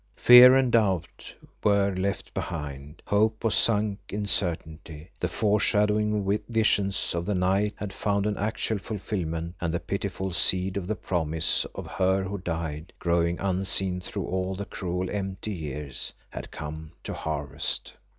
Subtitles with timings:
[0.15, 1.31] Fear and doubt
[1.63, 7.75] were left behind, hope was sunk in certainty; the fore shadowing visions of the night
[7.77, 12.39] had found an actual fulfilment and the pitiful seed of the promise of her who
[12.39, 17.93] died, growing unseen through all the cruel, empty years, had come to harvest.